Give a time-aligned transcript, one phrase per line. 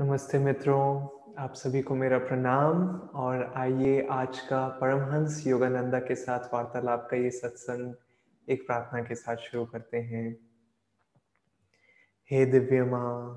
[0.00, 6.54] नमस्ते मित्रों, आप सभी को मेरा प्रणाम और आइए आज का परमहंस योगानंदा के साथ
[6.54, 7.94] वार्तालाप का ये सत्संग
[8.48, 10.36] एक प्रार्थना के साथ शुरू करते हैं।
[12.30, 13.36] हे दिव्य माँ,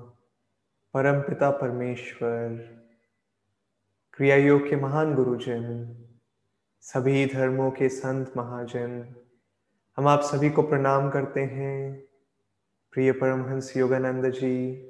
[0.94, 2.48] परम पिता परमेश्वर
[4.12, 5.96] क्रिया योग के महान गुरुजन,
[6.80, 9.14] सभी धर्मों के संत महाजन,
[9.96, 12.04] हम आप सभी को प्रणाम करते हैं।
[12.92, 14.86] प्रिय परमहंस योगानंद जी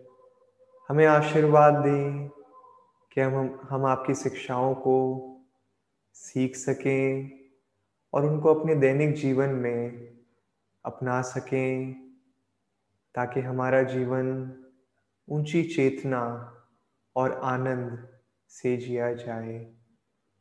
[0.91, 2.29] हमें आशीर्वाद दें
[3.13, 5.27] कि हम हम आपकी शिक्षाओं को
[6.15, 7.31] सीख सकें
[8.15, 10.13] और उनको अपने दैनिक जीवन में
[10.85, 11.93] अपना सकें,
[13.15, 14.53] ताकि हमारा जीवन
[15.29, 16.55] ऊँची चेतना
[17.17, 18.09] और आनंद
[18.49, 19.73] से जिया जाए।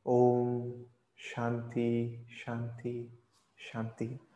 [0.05, 0.73] ओम
[1.17, 3.19] शांति शांति
[3.57, 4.28] शांति।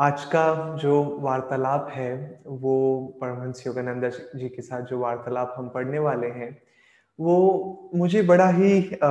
[0.00, 2.74] आज का जो वार्तालाप है वो
[3.20, 6.50] परमहंस योगानंद जी के साथ जो वार्तालाप हम पढ़ने वाले हैं
[7.18, 9.08] वो मुझे बड़ा ही आ,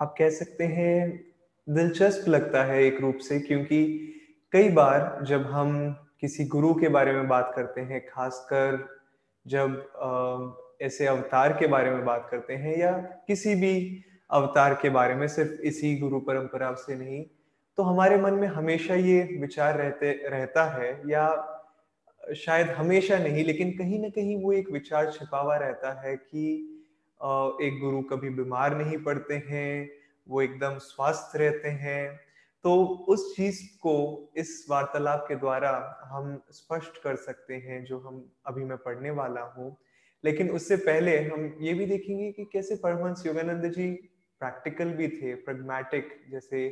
[0.00, 1.24] आप कह सकते हैं
[1.66, 3.82] दिलचस्प लगता है एक रूप से क्योंकि
[4.52, 5.74] कई बार जब हम
[6.20, 8.88] किसी गुरु के बारे में बात करते हैं खासकर
[9.46, 12.92] जब आ, ऐसे अवतार के बारे में बात करते हैं या
[13.26, 17.24] किसी भी अवतार के बारे में सिर्फ़ इसी गुरु परंपरा से नहीं
[17.78, 21.24] तो हमारे मन में हमेशा ये विचार रहते, रहता है या
[22.36, 26.44] शायद हमेशा नहीं, लेकिन कहीं ना कहीं वो एक विचार छिपा हुआ रहता है कि
[27.62, 29.90] एक गुरु कभी बीमार नहीं पड़ते हैं,
[30.28, 32.20] वो एकदम स्वस्थ रहते हैं।
[32.64, 35.72] तो उस चीज़ को, इस वार्तालाप के द्वारा
[36.04, 39.76] हम स्पष्ट कर सकते हैं, जो हम अभी मैं पढ़ने वाला हूँ।
[40.24, 43.90] लेकिन उससे पहले हम ये भी देखेंगे कि कैसे परमहंस योगानंद जी
[44.40, 46.68] प्रैक्टिकल भी थे, प्रगमैटिक, जैसे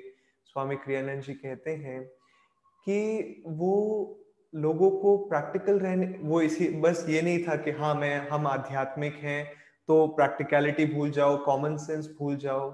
[0.51, 2.03] स्वामी क्रियानंद जी कहते हैं
[2.87, 3.75] कि वो
[4.53, 9.15] लोगों को प्रैक्टिकल रहने, वो इसी, बस ये नहीं था कि हाँ मैं, हम आध्यात्मिक
[9.15, 9.45] हैं
[9.89, 12.69] तो प्रैक्टिकलिटी भूल जाओ कॉमन सेंस भूल जाओ।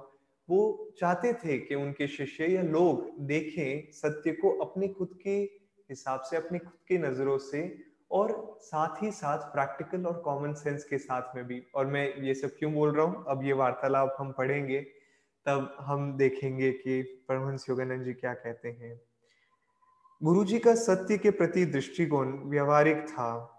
[0.49, 5.37] वो चाहते थे कि उनके शिष्य या लोग देखें सत्य को अपनी खुद के
[5.91, 7.79] हिसाब से, अपनी खुद की नज़रों से
[8.11, 12.35] और साथ ही साथ प्रैक्टिकल और कॉमन सेंस के साथ में भी। और मैं ये
[12.35, 13.25] सब क्यों बोल रहा हूँ?
[13.29, 14.87] अब ये वार्तालाप हम पढ़ेंगे।
[15.47, 19.01] तब हम देखेंगे कि परमहंस योगानंद जी क्या कहते हैं।
[20.23, 23.53] गुरु जी का सत्य के प्रति दृष्टिकोण व्यवहारिक था।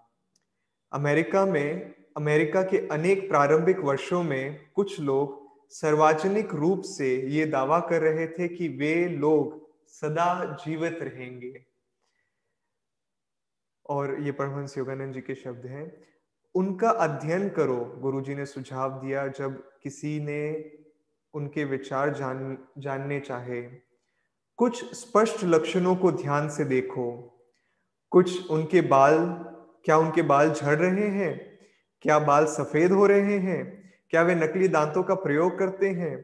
[0.93, 7.79] अमेरिका में, अमेरिका के अनेक प्रारंभिक वर्षों में कुछ लोग सार्वजनिक रूप से ये दावा
[7.79, 11.65] कर रहे थे कि वे लोग सदा जीवित रहेंगे।
[13.89, 16.07] और ये परमहंस योगानंद जी के शब्द हैं।
[16.55, 20.73] उनका अध्ययन करो, गुरुजी ने सुझाव दिया, जब किसी ने
[21.37, 23.61] उनके विचार जान, जानने चाहे।
[24.59, 27.07] कुछ स्पष्ट लक्षणों को ध्यान से देखो।
[28.11, 29.17] कुछ उनके बाल,
[29.85, 31.35] क्या उनके बाल झड़ रहे हैं?
[32.01, 33.65] क्या बाल सफ़ेद हो रहे हैं?
[34.09, 36.15] क्या वे नकली दांतों का प्रयोग करते हैं?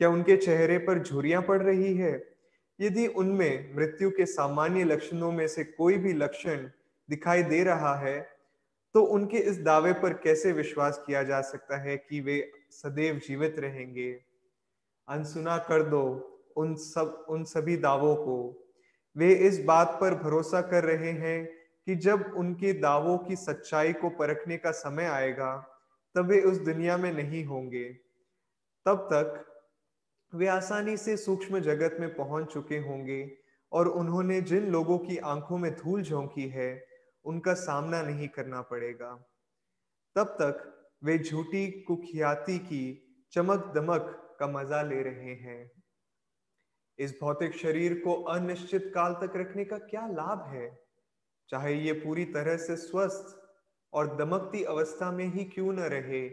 [0.00, 2.12] क्या उनके चेहरे पर झुरियाँ पड़ रही है?
[2.78, 6.68] यदि उनमें मृत्यु के सामान्य लक्षणों में से कोई भी लक्षण
[7.08, 8.20] दिखाई दे रहा है
[8.94, 12.36] तो उनके इस दावे पर कैसे विश्वास किया जा सकता है कि वे
[12.70, 14.10] सदैव जीवित रहेंगे?
[15.08, 18.66] अनसुना कर दो उन सब, उन सभी दावों को।
[19.16, 21.46] वे इस बात पर भरोसा कर रहे हैं
[21.86, 25.80] कि जब उनके दावों की सच्चाई को परखने का समय आएगा,
[26.14, 27.84] तब वे उस दुनिया में नहीं होंगे।
[28.86, 29.44] तब तक
[30.34, 33.36] वे आसानी से सूक्ष्म जगत में पहुँच चुके होंगे
[33.72, 36.86] और उन्होंने जिन लोगों की आँखों में धूल झोंकी है,
[37.24, 39.24] उनका सामना नहीं करना पड़ेगा।
[40.16, 40.70] तब तक
[41.04, 45.70] वे झूठी कुख्याति की चमक दमक का मज़ा ले रहे हैं।
[46.98, 50.84] इस भौतिक शरीर को अनिश्चित काल तक रखने का क्या लाभ है?
[51.48, 53.40] चाहे ये पूरी तरह से स्वस्थ
[53.92, 56.26] और दमकती अवस्था में ही क्यों न रहे,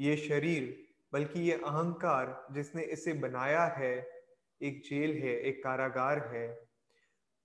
[0.00, 4.08] ये शरीर, बल्कि ये अहंकार जिसने इसे बनाया है,
[4.62, 6.48] एक जेल है, एक कारागार है।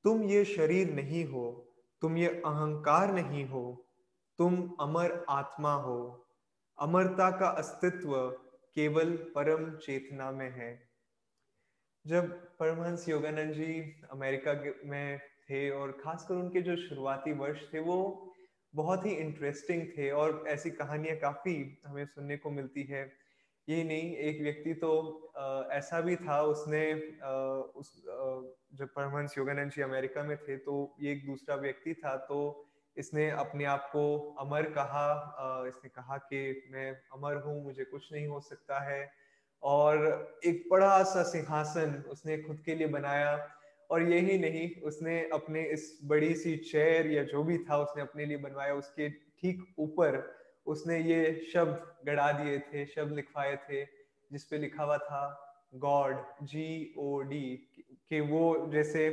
[0.03, 3.85] तुम ये शरीर नहीं हो, तुम ये अहंकार नहीं हो,
[4.37, 6.25] तुम अमर आत्मा हो।
[6.79, 8.15] अमरता का अस्तित्व
[8.75, 10.89] केवल परम चेतना में है।
[12.07, 13.73] जब परमहंस योगानंद जी
[14.11, 14.53] अमेरिका
[14.85, 18.29] में थे और खासकर उनके जो शुरुआती वर्ष थे वो
[18.75, 23.11] बहुत ही इंटरेस्टिंग थे और ऐसी कहानियाँ काफ़ी हमें सुनने को मिलती है।
[23.69, 24.91] ये नहीं एक व्यक्ति तो
[25.37, 26.91] आ, ऐसा भी था उसने
[27.23, 27.31] आ,
[27.79, 28.41] उस आ,
[28.73, 32.65] जब परमहंस योगानंद जी अमेरिका में थे तो ये एक दूसरा व्यक्ति था तो
[32.97, 34.03] इसने अपने आप को
[34.39, 39.11] अमर कहा इसने कहा कि मैं अमर हूँ, मुझे कुछ नहीं हो सकता है।
[39.63, 43.35] और एक बड़ा सा सिंहासन उसने खुद के लिए बनाया।
[43.89, 48.25] और यही नहीं, उसने अपने इस बड़ी सी चेयर या जो भी था उसने अपने
[48.25, 50.17] लिए बनवाया। उसके ठीक ऊपर
[50.65, 51.19] उसने ये
[51.53, 53.83] शब्द गड़ा दिए थे, शब्द लिखवाए थे
[54.31, 55.23] जिसपे लिखा हुआ था,
[55.75, 57.45] गॉड, जी ओ डी,
[58.09, 59.09] कि वो जैसे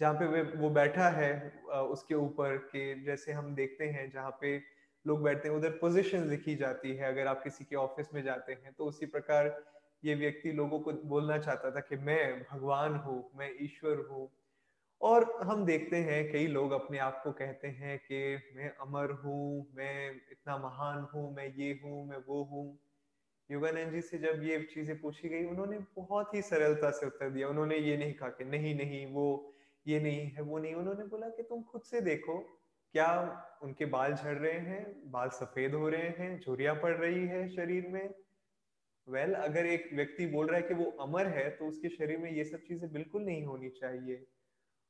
[0.00, 1.32] जहाँ पे वे, वो बैठा है
[1.70, 4.56] उसके ऊपर के जैसे हम देखते हैं, जहाँ पे
[5.04, 8.52] लोग बैठते हैं, उधर पोजीशन लिखी जाती है, अगर आप किसी के ऑफ़िस में जाते
[8.52, 9.54] हैं तो उसी प्रकार
[10.04, 14.28] ये व्यक्ति लोगों को बोलना चाहता था कि मैं भगवान हूँ, मैं ईश्वर हूँ।
[15.00, 18.18] और हम देखते हैं, कई लोग अपने आप को कहते हैं कि
[18.56, 22.78] मैं अमर हूँ, मैं इतना महान हूँ, मैं ये हूँ, मैं वो हूँ।
[23.50, 27.48] योगानंद जी से जब ये चीज़ें पूछी गई, उन्होंने बहुत ही सरलता से उत्तर दिया।
[27.48, 29.49] उन्होंने ये नहीं कहा कि नहीं नहीं, वो
[29.86, 32.38] ये नहीं है वो नहीं उन्होंने बोला कि तुम खुद से देखो
[32.94, 33.08] क्या
[33.62, 37.86] उनके बाल झड़ रहे हैं बाल सफ़ेद हो रहे हैं झुरिया पड़ रही है शरीर
[37.88, 38.14] में।
[39.08, 42.18] वेल well, अगर एक व्यक्ति बोल रहा है कि वो अमर है तो उसके शरीर
[42.18, 44.26] में ये सब चीज़ें बिल्कुल नहीं होनी चाहिए।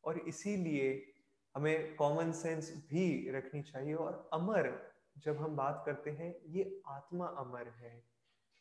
[0.05, 1.13] और इसीलिए
[1.57, 7.27] हमें कॉमन सेंस भी रखनी चाहिए। और अमर जब हम बात करते हैं ये आत्मा
[7.27, 8.05] अमर है।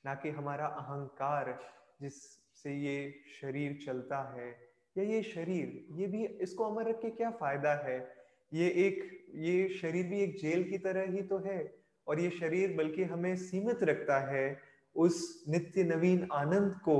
[0.05, 1.59] ना कि हमारा अहंकार
[2.01, 7.29] जिससे ये शरीर चलता है। या ये शरीर, ये भी, इसको अमर रख के क्या
[7.31, 7.97] फ़ायदा है?
[8.51, 9.03] ये एक,
[9.35, 11.59] ये शरीर भी एक जेल की तरह ही तो है
[12.07, 14.59] और ये शरीर बल्कि हमें सीमित रखता है
[14.95, 16.95] उस नित्य नवीन आनंद को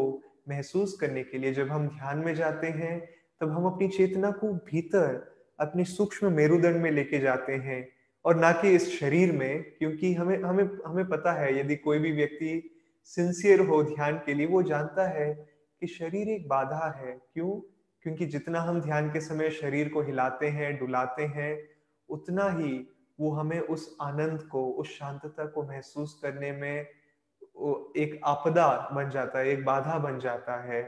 [0.49, 2.99] महसूस करने के लिए। जब हम ध्यान में जाते हैं,
[3.41, 5.15] तब हम अपनी चेतना को भीतर
[5.59, 7.87] अपने सूक्ष्म मेरुदंड में लेके जाते हैं
[8.25, 12.11] और ना कि इस शरीर में, क्योंकि हमें हमें हमें पता है, यदि कोई भी
[12.11, 12.69] व्यक्ति
[13.03, 15.33] सिंसियर हो ध्यान के लिए, वो जानता है
[15.81, 17.59] कि शरीर एक बाधा है। क्यों?
[18.03, 21.69] क्योंकि जितना हम ध्यान के समय शरीर को हिलाते हैं, डुलाते हैं,
[22.09, 22.87] उतना ही
[23.19, 26.87] वो हमें उस आनंद को, उस शांतता को महसूस करने में
[27.97, 30.81] एक आपदा बन जाता है, एक बाधा बन जाता है।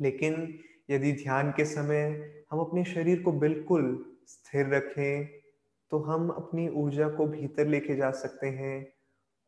[0.00, 0.58] लेकिन
[0.90, 2.08] यदि ध्यान के समय
[2.50, 5.26] हम अपने शरीर को बिल्कुल स्थिर रखें
[5.92, 8.86] तो हम अपनी ऊर्जा को भीतर लेके जा सकते हैं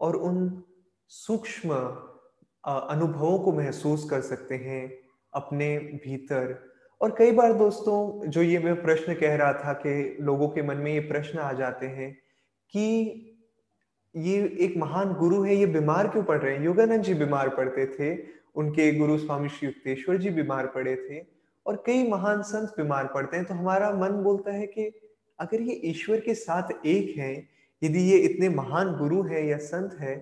[0.01, 0.63] और उन
[1.11, 1.75] सूक्ष्म
[2.65, 6.59] अनुभवों को महसूस कर सकते हैं। अपने भीतर।
[7.01, 10.77] और कई बार दोस्तों, जो ये मैं प्रश्न कह रहा था कि लोगों के मन
[10.77, 12.13] में ये प्रश्न आ जाते हैं
[12.75, 13.27] कि
[14.15, 16.65] ये एक महान गुरु है, ये बीमार क्यों पड़ रहे हैं?
[16.65, 18.17] योगानंद जी बीमार पड़ते थे,
[18.55, 21.21] उनके गुरु स्वामी श्री युक्तेश्वर जी बीमार पड़े थे
[21.67, 24.91] और कई महान संत बीमार पड़ते हैं। तो हमारा मन बोलता है कि
[25.39, 27.33] अगर ये ईश्वर के साथ एक है,
[27.83, 30.17] यदि ये इतने महान गुरु है या संत है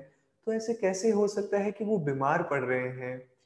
[0.46, 3.37] तो ऐसे कैसे हो सकता है कि वो बीमार पड़ रहे हैं?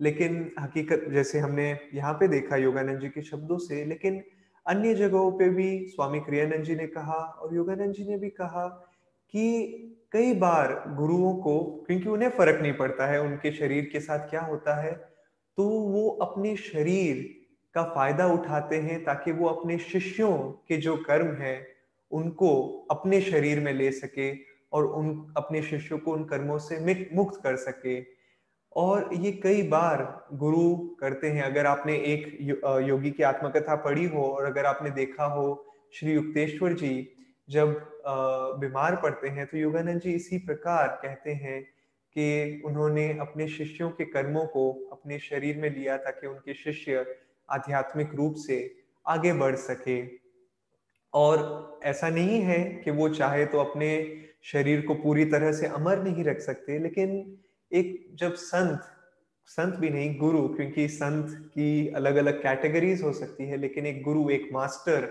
[0.00, 4.22] लेकिन हकीकत, जैसे हमने यहाँ पे देखा योगानंद जी के शब्दों से, लेकिन
[4.66, 8.66] अन्य जगहों पे भी स्वामी क्रियानंद जी ने कहा और योगानंद जी ने भी कहा
[9.34, 14.28] कि कई बार गुरुओं को, क्योंकि उन्हें फ़र्क नहीं पड़ता है उनके शरीर के साथ
[14.30, 14.92] क्या होता है
[15.58, 17.28] तो वो अपने शरीर
[17.74, 20.36] का फ़ायदा उठाते हैं ताकि वो अपने शिष्यों
[20.68, 21.66] के जो कर्म है,
[22.10, 24.30] उनको अपने शरीर में ले सके
[24.72, 28.00] और उन, अपने शिष्यों को उन कर्मों से मुक्त कर सके।
[28.76, 30.02] और ये कई बार
[30.34, 32.36] गुरु करते हैं। अगर आपने एक
[32.88, 35.46] योगी की आत्मकथा पढ़ी हो और अगर आपने देखा हो
[35.94, 37.08] श्री युक्तेश्वर जी
[37.48, 37.74] जब
[38.60, 41.62] बीमार पड़ते हैं तो योगानंद जी इसी प्रकार कहते हैं
[42.16, 47.04] कि उन्होंने अपने शिष्यों के कर्मों को अपने शरीर में लिया ताकि उनके शिष्य
[47.48, 48.58] आध्यात्मिक रूप से
[49.06, 50.00] आगे बढ़ सके।
[51.12, 53.90] और ऐसा नहीं है कि वो चाहे तो अपने
[54.44, 57.38] शरीर को पूरी तरह से अमर नहीं रख सकते, लेकिन
[57.72, 58.80] एक जब संत
[59.46, 64.02] संत भी नहीं, गुरु, क्योंकि संत की अलग अलग कैटेगरीज हो सकती है, लेकिन एक
[64.02, 65.08] गुरु, एक मास्टर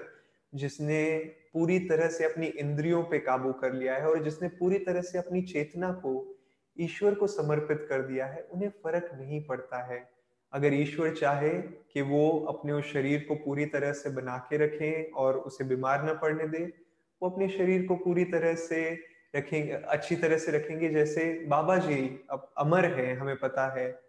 [0.53, 1.17] जिसने
[1.53, 5.17] पूरी तरह से अपनी इंद्रियों पे काबू कर लिया है और जिसने पूरी तरह से
[5.17, 6.37] अपनी चेतना को,
[6.79, 10.09] ईश्वर को समर्पित कर दिया है, उन्हें फ़र्क नहीं पड़ता है।
[10.53, 11.49] अगर ईश्वर चाहे
[11.93, 16.09] कि वो अपने उस शरीर को पूरी तरह से बना के रखें और उसे बीमार
[16.09, 16.73] न पड़ने दे,
[17.21, 22.25] वो अपने शरीर को पूरी तरह से रखेंगे, अच्छी तरह से रखेंगे, जैसे बाबा जी
[22.31, 23.99] अब अमर है, हमें पता है।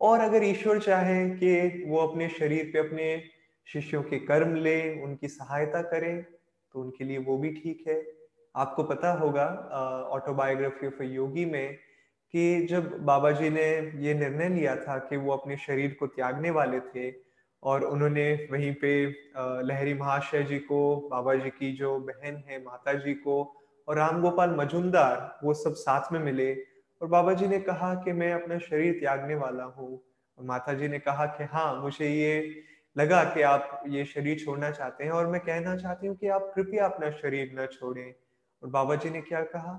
[0.00, 3.22] और अगर ईश्वर चाहे कि वो अपने शरीर पे अपने
[3.68, 6.22] शिष्यों के कर्म ले, उनकी सहायता करें
[6.74, 8.02] तो उनके लिए वो भी ठीक है।
[8.54, 9.44] आपको पता होगा
[10.12, 11.76] ऑटोबायोग्राफी ऑफ़ योगी में
[12.34, 13.66] कि जब बाबा जी ने
[13.98, 17.12] ये निर्णय लिया था कि वो अपने शरीर को त्यागने वाले थे,
[17.62, 18.90] और उन्होंने वहीं पे
[19.68, 23.42] लहरी महाशय जी को, बाबा जी की जो बहन है, माता जी को
[23.90, 26.54] और राम गोपाल मजुमदार वो सब साथ में मिले
[27.00, 30.02] और बाबा जी ने कहा कि मैं अपना शरीर त्यागने वाला हूँ।
[30.38, 32.62] और माता जी ने कहा कि हाँ मुझे ये
[32.96, 36.52] लगा कि आप ये शरीर छोड़ना चाहते हैं और मैं कहना चाहती हूँ कि आप
[36.54, 38.14] कृपया अपना शरीर न छोड़ें।
[38.62, 39.72] और बाबा जी ने क्या कहा?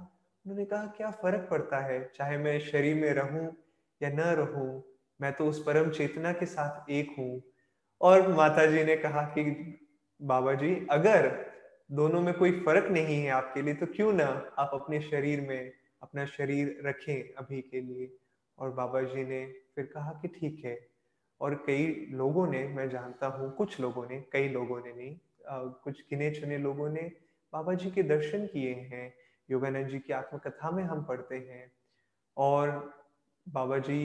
[0.46, 2.12] उन्होंने कहा, क्या फ़र्क पड़ता है?
[2.16, 3.56] चाहे मैं शरीर में रहूँ
[4.04, 4.84] या न रहूँ,
[5.22, 7.42] मैं तो उस परम चेतना के साथ एक हूँ।
[8.02, 9.80] और माता जी ने कहा कि
[10.22, 11.51] बाबा जी अगर
[11.92, 14.26] दोनों में कोई फ़र्क नहीं है आपके लिए तो क्यों ना
[14.60, 15.72] आप अपने शरीर में
[16.02, 18.10] अपना शरीर रखें अभी के लिए?
[18.58, 19.46] और बाबा जी ने
[19.76, 20.78] फिर कहा कि ठीक है।
[21.42, 25.16] और कई लोगों ने मैं जानता हूँ कुछ लोगों ने कई लोगों ने नहीं
[25.50, 27.02] आ, कुछ गिने चुने लोगों ने
[27.54, 29.14] बाबा जी के दर्शन किए हैं
[29.50, 31.72] योगानंद जी की आत्मकथा में हम पढ़ते हैं।
[32.38, 32.70] और
[33.48, 34.02] बाबा जी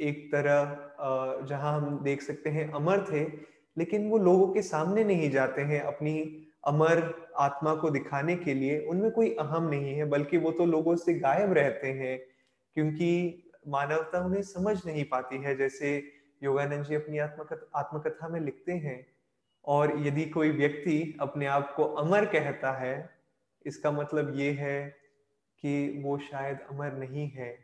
[0.00, 3.24] एक तरह जहाँ हम देख सकते हैं अमर थे
[3.76, 6.14] लेकिन वो लोगों के सामने नहीं जाते हैं अपनी
[6.64, 7.02] अमर
[7.38, 11.14] आत्मा को दिखाने के लिए उनमें कोई अहम नहीं है, बल्कि वो तो लोगों से
[11.14, 12.18] गायब रहते हैं,
[12.76, 15.96] क्योंकि मानवता उन्हें समझ नहीं पाती है। जैसे
[16.42, 19.06] योगानंद जी अपनी आत्मकथा में लिखते हैं,
[19.64, 23.10] और यदि कोई व्यक्ति अपने आप को अमर कहता है,
[23.66, 24.88] इसका मतलब ये है
[25.62, 27.56] कि वो शायद अमर नहीं है।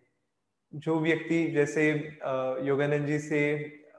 [0.72, 1.90] जो व्यक्ति, जैसे
[2.66, 3.40] योगानंद जी से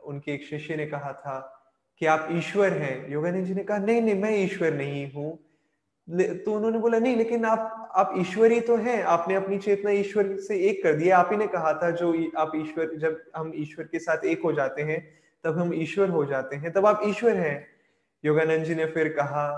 [0.03, 1.51] उनके एक शिष्य ने कहा था
[1.99, 5.39] कि आप ईश्वर हैं। योगानंद जी ने कहा, नहीं नहीं, मैं ईश्वर नहीं हूँ।
[6.09, 10.37] तो उन्होंने बोला, नहीं, लेकिन आप आप ईश्वर ही तो हैं। आपने अपनी चेतना ईश्वर
[10.37, 13.85] से एक कर दिया आप ही ने कहा था, जो आप ईश्वर, जब हम ईश्वर
[13.85, 17.35] के साथ एक हो जाते हैं, तब हम ईश्वर हो जाते हैं। तब आप ईश्वर
[17.35, 17.67] हैं।
[18.25, 19.51] योगानंद जी ने फिर कहा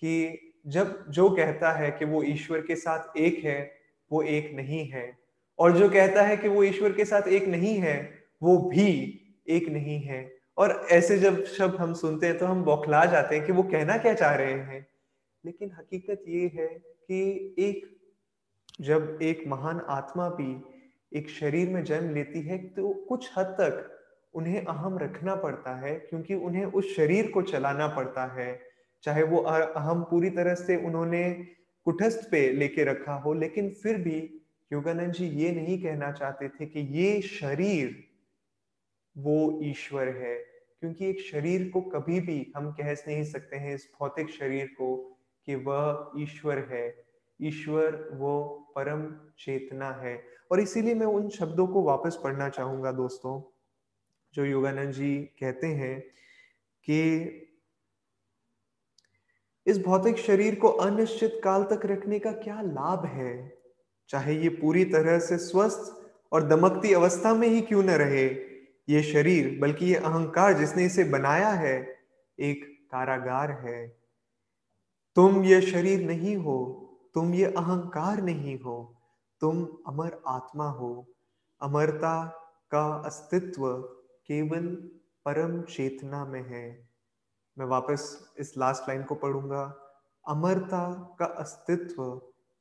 [0.00, 3.72] कि जब, जो कहता है कि वो ईश्वर के साथ एक है,
[4.12, 5.18] वो एक नहीं है।
[5.58, 9.68] और जो कहता है कि वो ईश्वर के साथ एक नहीं है, वो भी एक
[9.68, 13.52] नहीं है। और ऐसे जब शब्द हम सुनते हैं तो हम बौखला जाते हैं कि
[13.52, 14.86] वो कहना क्या चाह रहे हैं।
[15.44, 17.86] लेकिन हकीकत ये है कि एक,
[18.80, 20.62] जब एक महान आत्मा भी
[21.12, 23.90] एक शरीर में जन्म लेती है तो कुछ हद तक
[24.34, 28.60] उन्हें अहम रखना पड़ता है, क्योंकि उन्हें उस शरीर को चलाना पड़ता है।
[29.04, 31.32] चाहे वो अहम पूरी तरह से उन्होंने
[31.86, 34.18] कुटस्थ पे लेके रखा हो, लेकिन फिर भी
[34.70, 38.02] योगानंद जी ये नहीं कहना चाहते थे कि ये शरीर
[39.18, 40.34] वो ईश्वर है।
[40.80, 45.18] क्योंकि एक शरीर को कभी भी हम कह नहीं सकते हैं इस भौतिक शरीर को
[45.46, 47.04] कि वह ईश्वर है।
[47.42, 53.42] ईश्वर वो परम चेतना है। और इसीलिए मैं उन शब्दों को वापस पढ़ना चाहूँगा दोस्तों,
[54.34, 56.00] जो योगानंद जी कहते हैं
[56.84, 57.14] कि
[59.66, 63.58] इस भौतिक शरीर को अनिश्चित काल तक रखने का क्या लाभ है?
[64.08, 68.53] चाहे ये पूरी तरह से स्वस्थ और दमकती अवस्था में ही क्यों न रहे
[68.88, 71.98] ये शरीर, बल्कि ये अहंकार जिसने इसे बनाया है,
[72.38, 73.88] एक कारागार है।
[75.16, 76.80] तुम ये शरीर नहीं हो,
[77.14, 78.96] तुम ये अहंकार नहीं हो,
[79.40, 81.06] तुम अमर आत्मा हो।
[81.60, 82.26] अमरता
[82.70, 83.78] का अस्तित्व
[84.26, 84.66] केवल
[85.24, 86.88] परम चेतना में है।
[87.58, 89.64] मैं वापस इस लास्ट लाइन को पढ़ूँगा।
[90.28, 92.16] अमरता का अस्तित्व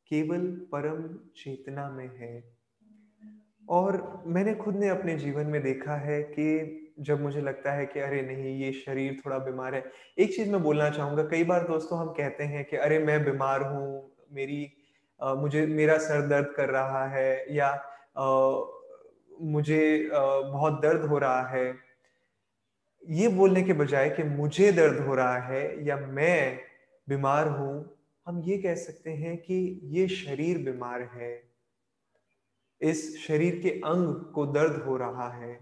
[0.08, 2.58] केवल परम चेतना में है।
[3.70, 8.00] और मैंने खुद ने अपने जीवन में देखा है कि जब मुझे लगता है कि
[8.00, 12.00] अरे नहीं ये शरीर थोड़ा बीमार है एक चीज़ मैं बोलना चाहूँगा कई बार दोस्तों
[12.00, 14.74] हम कहते हैं कि अरे मैं बीमार हूँ मेरी
[15.22, 17.68] आ, मुझे मेरा सर दर्द कर रहा है या
[18.18, 18.62] आ,
[19.42, 21.76] मुझे आ, बहुत दर्द हो रहा है।
[23.10, 26.60] ये बोलने के बजाय कि मुझे दर्द हो रहा है या मैं
[27.10, 31.53] बीमार हूँ हम ये कह सकते हैं कि ये शरीर बीमार है।
[32.84, 35.54] इस शरीर के अंग को दर्द हो रहा है।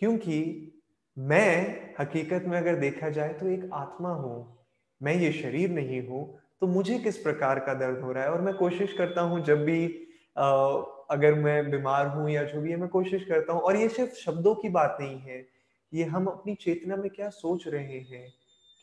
[0.00, 0.38] क्योंकि
[1.16, 4.36] मैं हकीकत में अगर देखा जाए तो एक आत्मा हूँ।
[5.00, 6.24] मैं ये शरीर नहीं हूँ
[6.60, 8.30] तो मुझे किस प्रकार का दर्द हो रहा है?
[8.30, 9.86] और मैं कोशिश करता हूँ जब भी
[10.38, 10.44] आ,
[11.10, 14.14] अगर मैं बीमार हूँ या जो भी है मैं कोशिश करता हूँ। और ये सिर्फ़
[14.14, 15.44] शब्दों की बात नहीं है।
[15.92, 18.28] ये हम अपनी चेतना में क्या सोच रहे हैं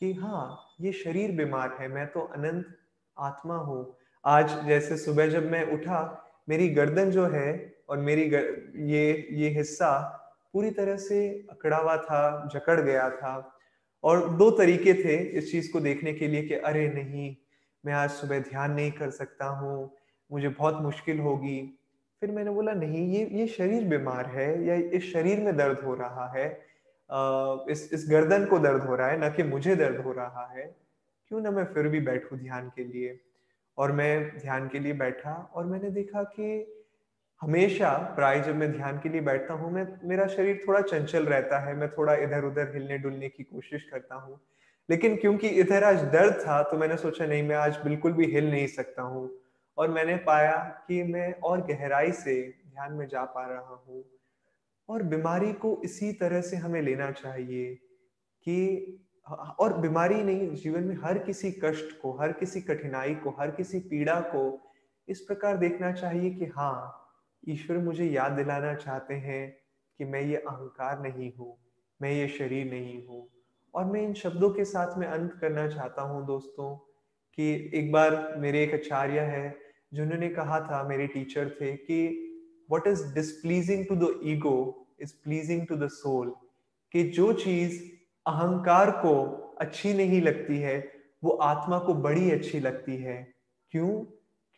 [0.00, 2.76] कि हाँ ये शरीर बीमार है मैं तो अनंत
[3.16, 3.84] आत्मा हूँ।
[4.24, 8.44] आज जैसे सुबह जब मैं उठा मेरी गर्दन जो है और मेरी गर,
[8.76, 9.90] ये ये हिस्सा
[10.52, 13.58] पूरी तरह से अकड़ा हुआ था जकड़ गया था।
[14.04, 17.34] और दो तरीके थे इस चीज़ को देखने के लिए कि अरे नहीं
[17.84, 19.90] मैं आज सुबह ध्यान नहीं कर सकता हूँ
[20.30, 21.60] मुझे बहुत मुश्किल होगी।
[22.22, 25.94] फिर मैंने बोला नहीं ये ये शरीर बीमार है या इस शरीर में दर्द हो
[25.94, 26.46] रहा है
[27.72, 30.64] इस इस गर्दन को दर्द हो रहा है ना कि मुझे दर्द हो रहा है
[31.30, 33.18] क्यों ना मैं फिर भी बैठू ध्यान के लिए?
[33.78, 36.78] और मैं ध्यान के लिए बैठा और मैंने देखा कि
[37.42, 41.58] हमेशा प्राय जब मैं ध्यान के लिए बैठता हूँ, मैं, मेरा शरीर थोड़ा चंचल रहता
[41.58, 44.40] है, मैं थोड़ा इधर उधर हिलने डुलने की कोशिश करता हूँ।
[44.90, 48.50] लेकिन क्योंकि इधर आज दर्द था तो मैंने सोचा, नहीं, मैं आज बिल्कुल भी हिल
[48.50, 49.30] नहीं सकता हूँ।
[49.78, 54.04] और मैंने पाया कि मैं और गहराई से ध्यान में जा पा रहा हूँ।
[54.88, 57.74] और बीमारी को इसी तरह से हमें लेना चाहिए
[58.42, 58.86] कि
[59.26, 63.78] और बीमारी नहीं जीवन में हर किसी कष्ट को, हर किसी कठिनाई को, हर किसी
[63.80, 64.60] पीड़ा को
[65.08, 66.98] इस प्रकार देखना चाहिए कि हाँ
[67.48, 69.48] ईश्वर मुझे याद दिलाना चाहते हैं
[70.00, 71.56] कि मैं ये अहंकार नहीं हूँ,
[72.00, 73.26] मैं ये शरीर नहीं हूँ।
[73.74, 76.74] और मैं इन शब्दों के साथ में अंत करना चाहता हूँ दोस्तों
[77.38, 79.56] कि एक बार मेरे एक आचार्य है
[79.94, 82.28] जिन्होंने कहा था, मेरे टीचर थे कि
[82.72, 84.56] what is displeasing to the ego
[85.02, 86.34] is pleasing to the soul
[86.94, 87.80] कि जो चीज़
[88.26, 89.14] अहंकार को
[89.60, 90.92] अच्छी नहीं लगती है,
[91.24, 93.16] वो आत्मा को बड़ी अच्छी लगती है।
[93.72, 93.88] क्यों?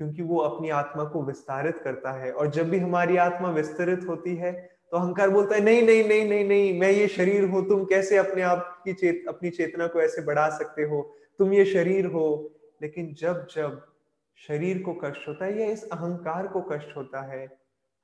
[0.00, 4.34] क्योंकि वो अपनी आत्मा को विस्तारित करता है और जब भी हमारी आत्मा विस्तरित होती
[4.36, 4.52] है
[4.90, 8.16] तो अहंकार बोलता है, नहीं नहीं नहीं नहीं नहीं, मैं ये शरीर हूँ, तुम कैसे
[8.16, 11.14] अपने आप की चेत, अपनी चेतना को ऐसे बढ़ा सकते हो?
[11.38, 12.50] तुम ये शरीर हो।
[12.82, 13.80] लेकिन जब जब
[14.48, 17.46] शरीर को कष्ट होता है, या इस अहंकार को कष्ट होता है,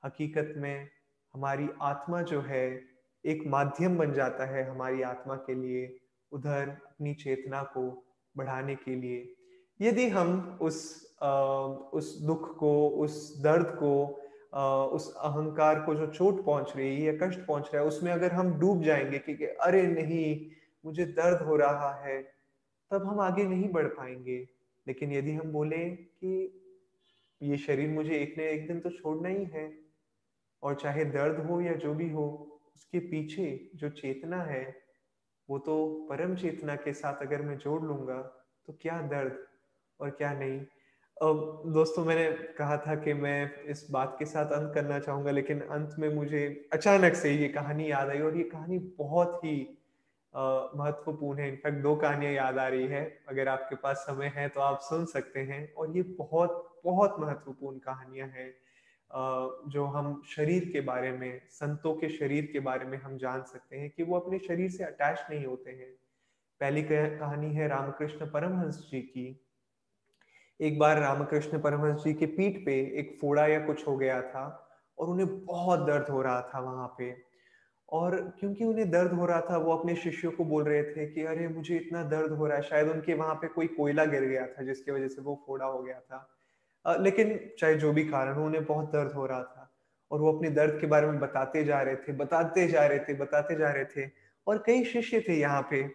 [0.05, 0.87] हकीकत में
[1.33, 2.90] हमारी आत्मा जो है
[3.25, 5.99] एक माध्यम बन जाता है हमारी आत्मा के लिए
[6.31, 8.03] उधर अपनी चेतना को
[8.37, 9.35] बढ़ाने के लिए।
[9.81, 11.31] यदि हम उस आ,
[11.93, 14.21] उस दुख को उस दर्द को
[14.53, 18.11] आ, उस अहंकार को जो चोट पहुँच रही है या कष्ट पहुँच रहा है उसमें
[18.11, 20.51] अगर हम डूब जाएँगे कि अरे नहीं
[20.85, 22.21] मुझे दर्द हो रहा है
[22.91, 24.47] तब हम आगे नहीं बढ़ पाएँगे।
[24.87, 26.57] लेकिन यदि हम बोले कि
[27.41, 29.79] ये शरीर मुझे एक न एक दिन तो छोड़ना ही है
[30.63, 34.63] और चाहे दर्द हो या जो भी हो उसके पीछे जो चेतना है,
[35.49, 38.21] वो तो परम चेतना के साथ अगर मैं जोड़ लूँगा
[38.67, 39.37] तो क्या दर्द
[39.99, 40.59] और क्या नहीं?
[41.17, 45.59] अब दोस्तों, मैंने कहा था कि मैं इस बात के साथ अंत करना चाहूँगा, लेकिन
[45.61, 49.57] अंत में मुझे अचानक से ये कहानी याद आई और ये कहानी बहुत ही
[50.33, 54.61] महत्वपूर्ण है। इनफैक्ट दो कहानियाँ याद आ रही है। अगर आपके पास समय है तो
[54.61, 58.53] आप सुन सकते हैं और ये बहुत बहुत महत्वपूर्ण कहानियाँ हैं।
[59.67, 63.77] जो हम शरीर के बारे में, संतों के शरीर के बारे में हम जान सकते
[63.77, 65.93] हैं कि वो अपने शरीर से अटैच नहीं होते हैं।
[66.59, 69.45] पहली कहानी है रामकृष्ण परमहंस जी की।
[70.61, 74.69] एक बार रामकृष्ण परमहंस जी के पीठ पे एक फोड़ा या कुछ हो गया था
[74.97, 77.31] और उन्हें बहुत दर्द हो रहा था वहाँ पे।
[77.89, 81.23] और क्योंकि उन्हें दर्द हो रहा था, वो अपने शिष्यों को बोल रहे थे कि,
[81.23, 84.47] अरे, मुझे इतना दर्द हो रहा है, शायद उनके वहाँ पे कोई कोयला गिर गया
[84.47, 86.40] था जिसकी वजह से वो फोड़ा हो गया था।
[86.85, 89.67] लेकिन चाहे जो भी कारण हो उन्हें बहुत दर्द हो रहा था।
[90.11, 93.13] और वो अपने दर्द के बारे में बताते जा रहे थे बताते जा रहे थे
[93.13, 94.09] बताते जा रहे थे।
[94.47, 95.89] और कई शिष्य थे यहाँ पे।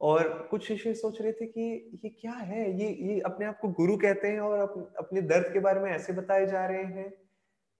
[0.00, 2.80] और कुछ शिष्य सोच रहे थे कि ये क्या है?
[2.80, 5.90] ये ये अपने आप को गुरु कहते हैं और अप, अपने दर्द के बारे में
[5.92, 7.12] ऐसे बताए जा रहे हैं।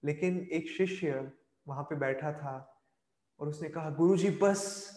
[0.05, 1.31] लेकिन एक शिष्य
[1.67, 2.81] वहाँ पे बैठा था
[3.39, 4.91] और उसने कहा गुरु जी बस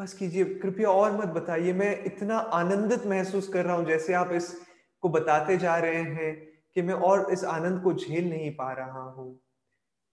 [0.00, 4.32] बस कीजिए कृपया और मत बताइए। मैं इतना आनंदित महसूस कर रहा हूँ जैसे आप
[4.32, 9.02] इसको बताते जा रहे हैं। कि मैं और इस आनंद को झेल नहीं पा रहा
[9.10, 9.32] हूँ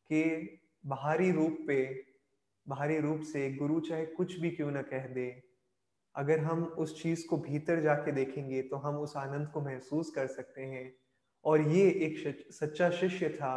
[0.09, 1.83] कि बाहरी रूप पे,
[2.67, 5.27] बाहरी रूप से गुरु चाहे कुछ भी क्यों ना कह दे,
[6.15, 10.27] अगर हम उस चीज़ को भीतर जाके देखेंगे तो हम उस आनंद को महसूस कर
[10.29, 10.91] सकते हैं।
[11.45, 13.55] और ये एक सच्चा शिष्य था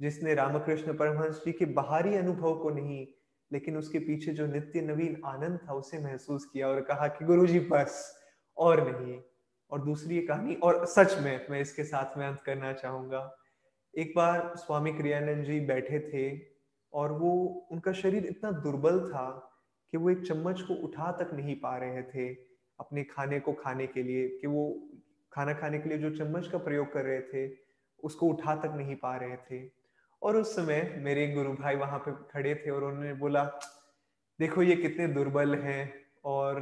[0.00, 3.06] जिसने रामकृष्ण परमहंस जी के बाहरी अनुभव को नहीं,
[3.50, 7.46] लेकिन उसके पीछे जो नित्य नवीन आनंद था उसे महसूस किया और कहा कि गुरु
[7.46, 8.12] जी बस,
[8.56, 9.20] और नहीं।
[9.70, 13.36] और दूसरी कहानी, और सच में, मैं इसके साथ में अंत करना चाहूँगा।
[13.94, 16.40] एक बार स्वामी क्रियानंद जी बैठे थे
[16.92, 17.32] और वो,
[17.72, 19.28] उनका शरीर इतना दुर्बल था
[19.92, 22.28] कि वो एक चम्मच को उठा तक नहीं पा रहे थे
[22.80, 24.88] अपने खाने को खाने के लिए, कि वो
[25.32, 27.48] खाना खाने के लिए जो चम्मच का प्रयोग कर रहे थे,
[28.02, 29.68] उसको उठा तक नहीं पा रहे थे।
[30.22, 33.44] और उस समय मेरे गुरु भाई वहाँ पे खड़े थे और उन्होंने बोला,
[34.40, 36.56] देखो ये कितने दुर्बल हैं और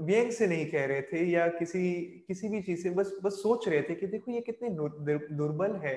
[0.00, 1.82] व्यंग से नहीं कह रहे थे या किसी
[2.28, 5.96] किसी भी चीज़ से, बस बस सोच रहे थे कि देखो ये कितने दुर्बल है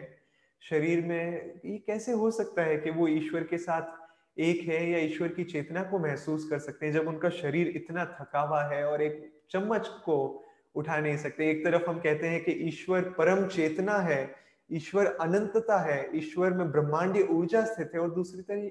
[0.61, 4.99] शरीर में। ये कैसे हो सकता है कि वो ईश्वर के साथ एक है या
[4.99, 8.83] ईश्वर की चेतना को महसूस कर सकते हैं, जब उनका शरीर इतना थका हुआ है
[8.87, 10.43] और एक चम्मच को
[10.75, 11.49] उठा नहीं सकते?
[11.51, 14.35] एक तरफ़ हम कहते हैं कि ईश्वर परम चेतना है,
[14.69, 18.69] ईश्वर अनंतता है, ईश्वर में ब्रह्मांडीय ऊर्जा स्थित है और दूसरी तरह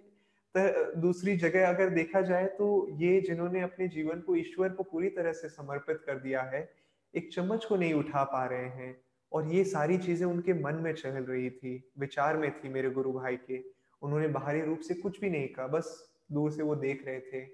[0.55, 2.67] दूसरी जगह अगर देखा जाए तो
[2.99, 6.69] ये जिन्होंने अपने जीवन को ईश्वर को पूरी तरह से समर्पित कर दिया है,
[7.15, 8.97] एक चम्मच को नहीं उठा पा रहे हैं
[9.33, 13.13] और ये सारी चीज़ें उनके मन में चल रही थी, विचार में थी मेरे गुरु
[13.13, 13.63] भाई के।
[14.03, 17.47] उन्होंने बाहरी रूप से कुछ भी नहीं कहा, बस दूर से वो देख रहे थे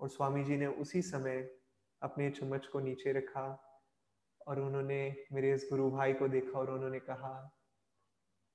[0.00, 1.48] और स्वामी जी ने उसी समय
[2.02, 3.46] अपने चम्मच को नीचे रखा
[4.46, 7.34] और उन्होंने मेरे इस गुरु भाई को देखा और उन्होंने कहा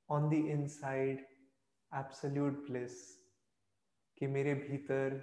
[0.09, 1.19] on the inside
[1.91, 3.16] absolute bliss
[4.17, 5.21] कि मेरे भीतर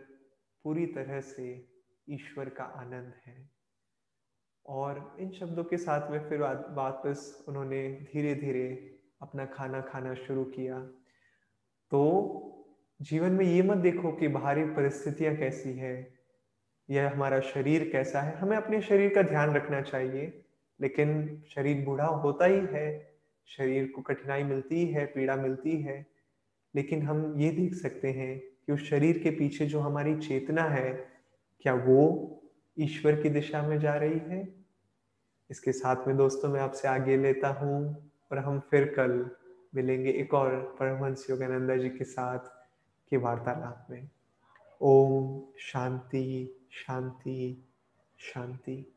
[0.65, 1.69] पूरी तरह से
[2.09, 3.51] ईश्वर का आनंद है।
[4.67, 6.41] और इन शब्दों के साथ में फिर
[6.75, 8.69] वापस उन्होंने धीरे धीरे
[9.23, 10.79] अपना खाना खाना शुरू किया।
[11.91, 12.01] तो
[13.01, 16.15] जीवन में ये मत देखो कि बाहरी परिस्थितियाँ कैसी है,
[16.91, 20.45] या हमारा शरीर कैसा है। हमें अपने शरीर का ध्यान रखना चाहिए,
[20.81, 23.15] लेकिन शरीर बूढ़ा होता ही है,
[23.47, 26.07] शरीर को कठिनाई मिलती है, पीड़ा मिलती है,
[26.75, 31.09] लेकिन हम ये देख सकते हैं कि उस शरीर के पीछे जो हमारी चेतना है,
[31.61, 32.41] क्या वो
[32.79, 34.55] ईश्वर की दिशा में जा रही है?
[35.51, 39.31] इसके साथ में दोस्तों, मैं आपसे आगे लेता हूँ और हम फिर कल
[39.75, 42.39] मिलेंगे एक और परमहंस योगानंदा जी के साथ
[43.11, 44.09] की वार्तालाप में।
[44.81, 47.69] ओम शांति शांति
[48.19, 48.94] शांति।